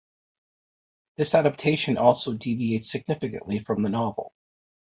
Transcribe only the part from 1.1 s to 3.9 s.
This adaptation also deviates significantly from the